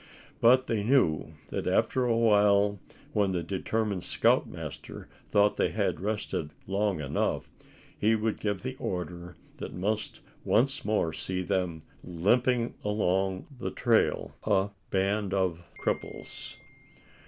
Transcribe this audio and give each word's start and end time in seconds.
But 0.39 0.65
they 0.65 0.81
knew 0.83 1.33
that 1.51 1.67
after 1.67 2.05
a 2.05 2.17
while, 2.17 2.79
when 3.13 3.33
the 3.33 3.43
determined 3.43 4.03
scoutmaster 4.03 5.07
thought 5.29 5.57
they 5.57 5.69
had 5.69 5.99
rested 5.99 6.49
long 6.65 6.99
enough, 6.99 7.51
he 7.99 8.15
would 8.15 8.39
give 8.39 8.63
the 8.63 8.75
order 8.79 9.35
that 9.57 9.75
must 9.75 10.21
once 10.43 10.83
more 10.83 11.13
see 11.13 11.43
them 11.43 11.83
limping 12.03 12.73
along 12.83 13.45
the 13.59 13.69
trail, 13.69 14.33
a 14.43 14.69
band 14.89 15.35
of 15.35 15.61
cripples. 15.79 16.55